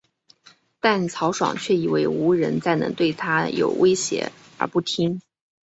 [0.79, 5.21] 但曹爽却以为无人再能对他有威胁而不听。